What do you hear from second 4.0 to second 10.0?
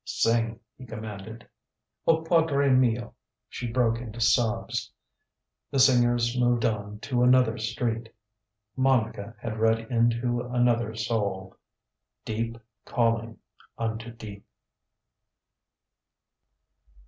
into sobs. The singers moved on to another street. MONICA had read